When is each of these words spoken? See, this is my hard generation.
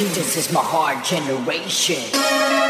See, 0.00 0.06
this 0.06 0.38
is 0.38 0.50
my 0.50 0.62
hard 0.62 1.04
generation. 1.04 2.69